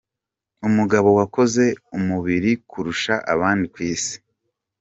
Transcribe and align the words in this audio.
Umugabo 0.67 1.09
wakoze 1.19 1.63
umubiri 1.97 2.51
kurusha 2.69 3.13
abandi 3.33 3.65
ku 3.73 3.79
isi. 3.93 4.15